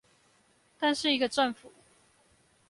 [0.79, 1.71] 但是一個政府